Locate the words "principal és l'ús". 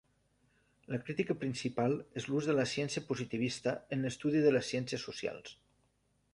1.43-2.49